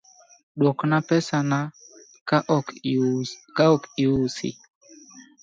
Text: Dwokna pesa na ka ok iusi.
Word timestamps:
Dwokna 0.59 0.97
pesa 1.09 1.37
na 1.49 1.59
ka 3.57 3.67
ok 3.67 3.83
iusi. 4.03 4.49